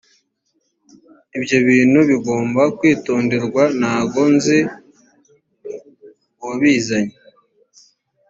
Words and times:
ibyo 1.37 1.57
bintu 1.67 1.99
bigomba 2.09 2.61
kwitonderwa 2.77 3.63
ntago 3.79 4.21
nzi 4.35 4.57
uwabizanye 6.41 7.15